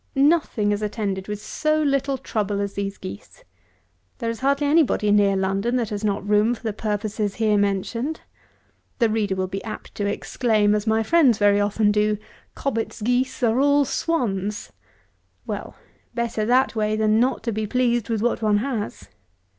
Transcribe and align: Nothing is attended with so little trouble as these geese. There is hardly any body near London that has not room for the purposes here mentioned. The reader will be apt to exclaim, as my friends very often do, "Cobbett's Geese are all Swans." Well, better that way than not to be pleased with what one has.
Nothing 0.15 0.71
is 0.71 0.81
attended 0.81 1.27
with 1.27 1.39
so 1.39 1.79
little 1.79 2.17
trouble 2.17 2.59
as 2.59 2.73
these 2.73 2.97
geese. 2.97 3.43
There 4.17 4.31
is 4.31 4.39
hardly 4.39 4.65
any 4.65 4.81
body 4.81 5.11
near 5.11 5.35
London 5.35 5.75
that 5.75 5.91
has 5.91 6.03
not 6.03 6.27
room 6.27 6.55
for 6.55 6.63
the 6.63 6.73
purposes 6.73 7.35
here 7.35 7.55
mentioned. 7.55 8.21
The 8.97 9.09
reader 9.11 9.35
will 9.35 9.45
be 9.45 9.63
apt 9.63 9.93
to 9.93 10.07
exclaim, 10.07 10.73
as 10.73 10.87
my 10.87 11.03
friends 11.03 11.37
very 11.37 11.59
often 11.61 11.91
do, 11.91 12.17
"Cobbett's 12.55 12.99
Geese 13.03 13.43
are 13.43 13.59
all 13.59 13.85
Swans." 13.85 14.71
Well, 15.45 15.75
better 16.15 16.45
that 16.47 16.75
way 16.75 16.95
than 16.95 17.19
not 17.19 17.43
to 17.43 17.51
be 17.51 17.67
pleased 17.67 18.09
with 18.09 18.23
what 18.23 18.41
one 18.41 18.57
has. 18.57 19.07